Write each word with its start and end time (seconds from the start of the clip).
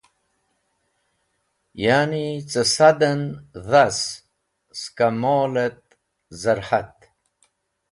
Ya’ni 1.83 2.25
ce 2.49 2.61
sad 2.75 2.99
en 3.11 3.21
dhas 3.69 3.99
skẽ 4.79 5.09
mol 5.21 5.53
et 5.65 5.79
zar’at. 6.41 6.95